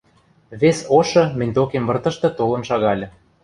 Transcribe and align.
Вес 0.59 0.77
ошы 0.97 1.23
мӹнь 1.37 1.53
докем 1.57 1.83
выртышты 1.87 2.29
толын 2.37 2.61
шагальы. 2.69 3.07